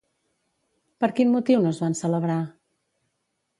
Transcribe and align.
Per 1.03 1.09
quin 1.19 1.29
motiu 1.35 1.63
no 1.67 1.75
es 1.75 1.83
van 1.85 1.99
celebrar? 2.01 2.41